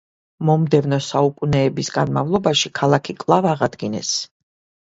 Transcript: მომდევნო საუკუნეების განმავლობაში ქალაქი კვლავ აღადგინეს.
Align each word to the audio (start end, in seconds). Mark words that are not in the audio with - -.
მომდევნო 0.49 0.97
საუკუნეების 1.07 1.93
განმავლობაში 1.97 2.73
ქალაქი 2.81 3.19
კვლავ 3.25 3.51
აღადგინეს. 3.55 4.19